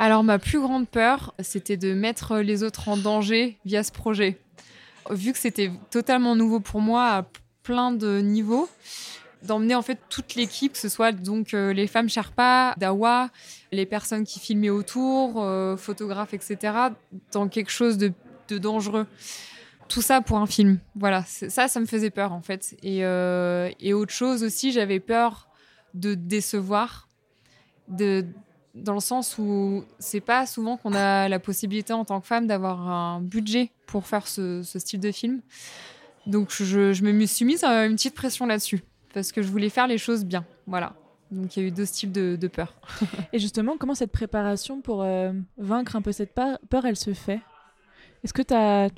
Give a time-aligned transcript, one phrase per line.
[0.00, 4.38] Alors ma plus grande peur, c'était de mettre les autres en danger via ce projet.
[5.10, 7.26] Vu que c'était totalement nouveau pour moi à
[7.64, 8.68] plein de niveaux,
[9.42, 13.30] d'emmener en fait toute l'équipe, que ce soit donc euh, les femmes Sherpa, Dawa,
[13.72, 16.74] les personnes qui filmaient autour, euh, photographes, etc.,
[17.32, 18.12] dans quelque chose de,
[18.50, 19.06] dangereux.
[19.88, 20.78] Tout ça pour un film.
[20.94, 22.76] Voilà, ça, ça me faisait peur en fait.
[22.84, 25.48] Et, euh, et autre chose aussi, j'avais peur
[25.94, 27.08] de décevoir,
[27.88, 28.24] de,
[28.82, 32.46] dans le sens où c'est pas souvent qu'on a la possibilité en tant que femme
[32.46, 35.40] d'avoir un budget pour faire ce, style de film.
[36.26, 38.82] Donc je, je me suis mise une petite pression là-dessus
[39.14, 40.44] parce que je voulais faire les choses bien.
[40.66, 40.94] Voilà.
[41.30, 42.74] Donc il y a eu deux styles de, peur.
[43.32, 47.40] Et justement, comment cette préparation pour euh, vaincre un peu cette peur, elle se fait?
[48.24, 48.90] Est-ce que as,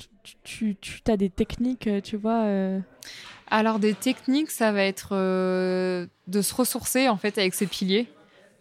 [0.43, 2.79] tu, tu, as des techniques, euh, tu vois euh?
[3.47, 8.07] Alors des techniques, ça va être de se ressourcer en fait avec ses piliers.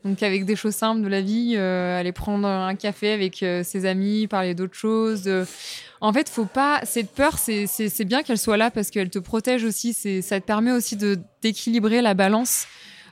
[0.04, 4.27] Donc avec des choses simples de la vie, aller prendre un café avec ses amis,
[4.27, 5.28] parler d'autres choses.
[6.00, 6.80] En fait, faut pas.
[6.84, 9.92] Cette peur, c'est bien qu'elle soit là parce qu'elle te protège aussi.
[9.92, 12.66] Ça te permet aussi de d'équilibrer la balance.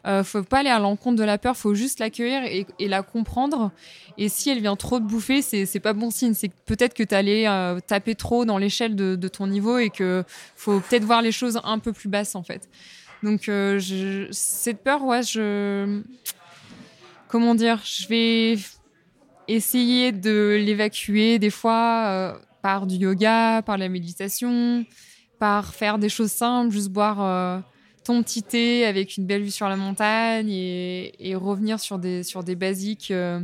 [0.06, 2.42] Euh, faut pas aller à l'encontre de la peur, faut juste l'accueillir
[2.78, 3.70] et, la comprendre.
[4.16, 6.34] Et si elle vient trop te bouffer, c'est pas bon signe.
[6.34, 10.24] C'est peut-être que tu allé euh, taper trop dans l'échelle de, ton niveau et que
[10.56, 12.68] faut peut-être voir les choses un peu plus basses en fait.
[13.22, 16.00] Donc euh, cette peur, ouais, je
[17.28, 18.58] comment dire, je vais
[19.46, 24.84] essayer de l'évacuer des fois euh, par du yoga, par la méditation,
[25.38, 27.60] par faire des choses simples, juste boire euh,
[28.04, 33.10] ton petit thé avec une belle vue sur la montagne et, revenir sur des, basiques.
[33.10, 33.40] Euh.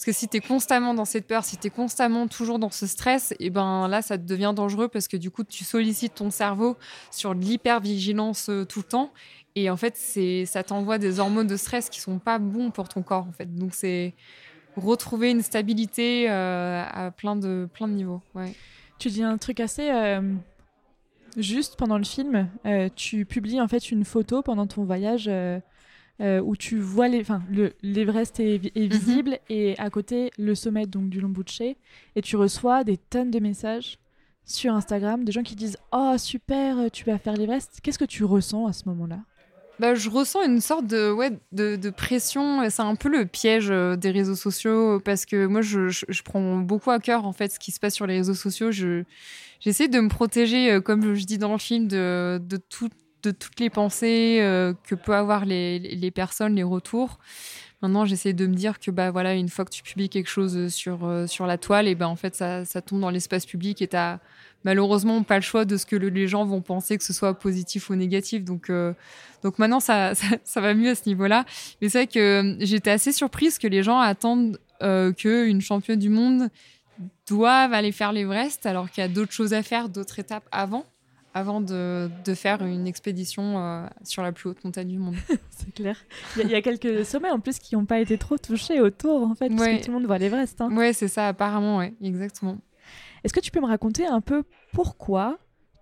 [0.00, 2.70] Parce que si tu es constamment dans cette peur, si tu es constamment toujours dans
[2.70, 6.14] ce stress, et eh ben là, ça devient dangereux parce que du coup, tu sollicites
[6.14, 6.78] ton cerveau
[7.10, 9.12] sur de l'hypervigilance euh, tout le temps.
[9.56, 12.88] Et en fait, c'est ça t'envoie des hormones de stress qui sont pas bons pour
[12.88, 13.26] ton corps.
[13.28, 13.54] En fait.
[13.54, 14.14] Donc, c'est
[14.74, 18.22] retrouver une stabilité euh, à plein de, plein de niveaux.
[18.98, 20.22] Tu dis un truc assez euh,
[21.36, 22.48] juste pendant le film.
[22.96, 25.30] Tu publies en fait une photo pendant ton voyage
[26.20, 27.42] où tu vois les, enfin,
[27.82, 28.88] l'Everest est, est, mhm.
[28.88, 33.38] visible et à côté le sommet donc du Lombuche et tu reçois des tonnes de
[33.38, 33.98] messages
[34.44, 37.80] sur Instagram de gens qui disent oh super tu vas faire l'Everest.
[37.82, 39.20] Qu'est-ce que tu ressens à ce moment-là?
[39.80, 42.68] Bah, je ressens une sorte de, ouais, de, de pression.
[42.68, 46.58] C'est un peu le piège euh, des réseaux sociaux parce que moi, je, je, prends
[46.58, 48.72] beaucoup à cœur en fait ce qui se passe sur les réseaux sociaux.
[48.72, 49.04] Je,
[49.58, 52.90] j'essaie de me protéger, euh, comme je dis dans le film, de, de, tout,
[53.22, 57.18] de toutes les pensées euh, que peuvent avoir les, les personnes, les retours.
[57.82, 60.68] Maintenant, j'essaie de me dire que bah voilà, une fois que tu publies quelque chose
[60.68, 63.88] sur sur la toile, et ben en fait ça, ça tombe dans l'espace public et
[63.88, 64.18] t'as
[64.64, 67.90] malheureusement pas le choix de ce que les gens vont penser, que ce soit positif
[67.90, 68.44] ou négatif.
[68.44, 68.92] Donc, euh,
[69.42, 71.44] donc maintenant, ça, ça, va mieux à ce niveau-là.
[71.80, 75.98] Mais c'est vrai que euh, j'étais assez surprise que les gens attendent euh, qu'une championne
[75.98, 76.48] du monde
[77.26, 80.84] doive aller faire l'Everest, alors qu'il y a d'autres choses à faire, d'autres étapes avant
[81.34, 85.16] avant de, de, faire une expédition euh, sur la plus haute montagne du monde.
[85.50, 85.96] c'est clair.
[86.36, 89.34] Il y, a quelques sommets en plus qui n'ont pas été trop touchés autour, en
[89.34, 90.60] fait, parce que tout le monde voit l'Everest.
[90.60, 90.68] Hein.
[90.72, 92.58] Oui, c'est ça, apparemment, ouais, exactement.
[93.22, 94.42] Est-ce que tu peux me raconter un peu
[94.72, 95.38] pourquoi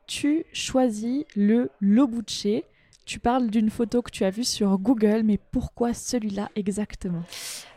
[0.06, 2.62] tu choisis le Lobuche
[3.06, 7.22] Tu parles d'une photo que tu as vue sur Google, mais pourquoi celui-là exactement?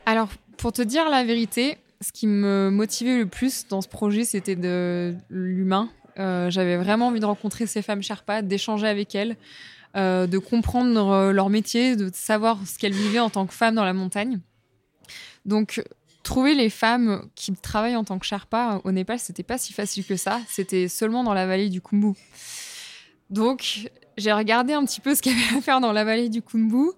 [0.06, 4.26] Alors, pour te dire la vérité, ce qui me motivait le plus dans ce projet,
[4.26, 5.90] c'était de l'humain.
[6.22, 9.36] Euh, j'avais vraiment envie de rencontrer ces femmes Sherpa, d'échanger avec elles,
[9.98, 13.84] euh, de comprendre leur métier, de savoir ce qu'elles vivaient en tant que femmes dans
[13.84, 14.40] la montagne.
[15.46, 15.84] Donc,
[16.24, 20.06] trouver les femmes qui travaillent en tant que Sherpa au Népal, c'était pas si facile
[20.06, 20.40] que ça.
[20.48, 22.14] C'était seulement dans la vallée du Kumbu.
[23.30, 26.30] Donc, j'ai regardé un petit peu ce qu'il y avait à faire dans la vallée
[26.30, 26.92] du Kumbu.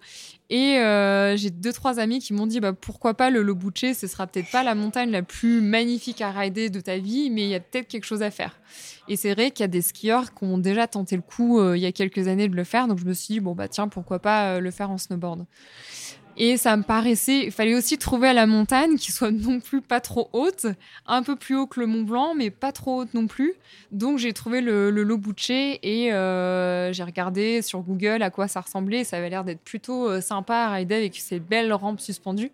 [0.50, 3.94] Et euh, j'ai deux, trois amis qui m'ont dit bah, pourquoi pas le Lobuche?
[3.94, 7.44] Ce sera peut-être pas la montagne la plus magnifique à rider de ta vie, mais
[7.44, 8.59] il y a peut-être quelque chose à faire.
[9.07, 11.78] Et c'est vrai qu'il y a des skieurs qui ont déjà tenté le coup euh,
[11.78, 12.88] il y a quelques années de le faire.
[12.88, 15.45] Donc je me suis dit bon, bah tiens, pourquoi pas euh, le faire en snowboard
[16.36, 19.82] et ça me paraissait, il fallait aussi trouver à la montagne qui soit non plus
[19.82, 20.66] pas trop haute,
[21.06, 23.54] un peu plus haut que le Mont Blanc, mais pas trop haute non plus.
[23.92, 28.62] Donc j'ai trouvé le, le Lobuche et euh, j'ai regardé sur Google à quoi ça
[28.62, 29.04] ressemblait.
[29.04, 32.52] Ça avait l'air d'être plutôt euh, sympa à rider avec ces belles rampes suspendues.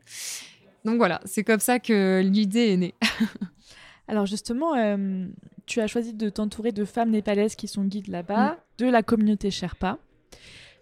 [0.83, 2.95] Donc voilà, c'est comme ça que l'idée est née.
[4.07, 5.25] Alors justement, euh,
[5.65, 8.55] tu as choisi de t'entourer de femmes népalaises qui sont guides là-bas, mm.
[8.79, 9.99] de la communauté Sherpa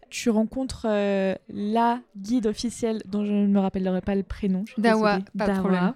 [0.09, 4.65] tu rencontres euh, la guide officielle dont je ne me rappellerai pas le prénom.
[4.77, 5.93] Dawa, pas de problème.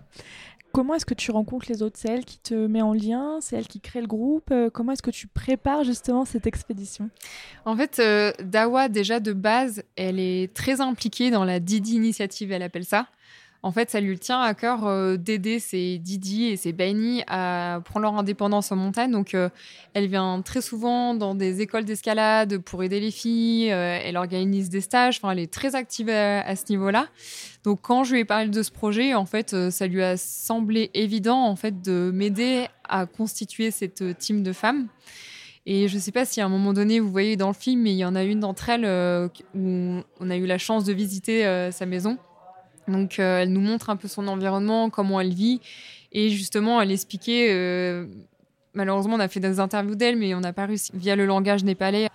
[0.73, 1.99] Comment est-ce que tu rencontres les autres?
[1.99, 3.39] C'est elle qui te met en lien?
[3.41, 4.51] C'est elle qui crée le groupe?
[4.51, 7.09] Euh, Comment est-ce que tu prépares justement cette expédition?
[7.65, 12.53] En fait, euh, Dawa, déjà de base, elle est très impliquée dans la Didi Initiative,
[12.53, 13.07] elle appelle ça.
[13.63, 17.79] En fait, ça lui tient à cœur euh, d'aider ses Didi et ses Baini à
[17.85, 19.11] prendre leur indépendance en montagne.
[19.11, 19.49] Donc, euh,
[19.93, 23.71] elle vient très souvent dans des écoles d'escalade pour aider les filles.
[23.71, 25.17] Euh, elle organise des stages.
[25.17, 27.07] Enfin, elle est très active à, ce niveau-là.
[27.63, 30.89] Donc, quand je lui ai parlé de ce projet, en fait, ça lui a semblé
[30.95, 34.87] évident, en fait, de m'aider à constituer cette team de femmes.
[35.67, 37.81] Et je ne sais pas si à un moment donné, vous voyez dans le film,
[37.81, 40.93] mais il y en a une d'entre elles où on a eu la chance de
[40.93, 42.17] visiter sa maison.
[42.87, 45.61] Donc, euh, elle nous montre un peu son environnement, comment elle vit.
[46.11, 47.49] Et justement, elle expliquait.
[47.51, 48.05] Euh,
[48.73, 51.63] malheureusement, on a fait des interviews d'elle, mais on n'a pas réussi, via le langage
[51.63, 52.09] népalais,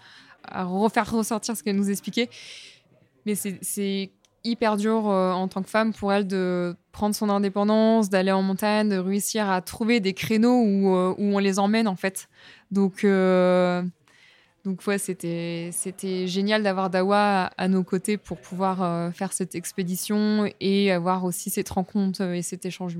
[0.45, 2.29] à refaire ressortir ce qu'elle nous expliquait.
[3.25, 4.11] Mais c'est
[4.45, 8.43] hyper dur euh, en tant que femme pour elle de prendre son indépendance, d'aller en
[8.43, 12.29] montagne, de réussir à trouver des créneaux où, où on les emmène, en fait.
[12.71, 13.05] Donc.
[14.67, 20.51] Donc ouais, c'était génial d'avoir Dawa à, nos côtés pour pouvoir euh, faire cette expédition
[20.61, 22.93] et avoir aussi cette rencontre et cet échange